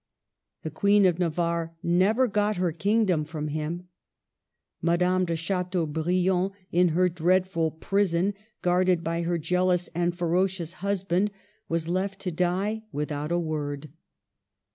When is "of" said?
1.05-1.19